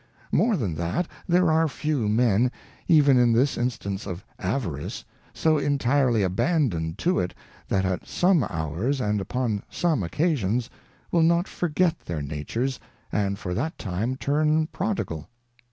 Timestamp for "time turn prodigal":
13.77-15.29